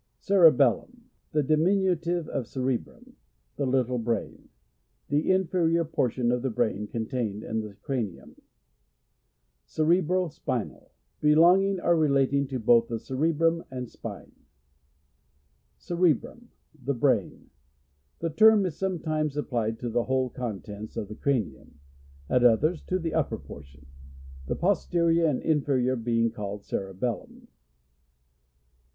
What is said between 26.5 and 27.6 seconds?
cerebellum.